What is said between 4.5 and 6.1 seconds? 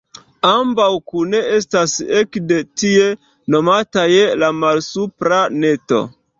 Malsupra Neto.